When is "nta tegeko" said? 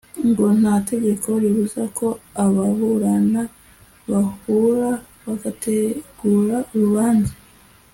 0.59-1.27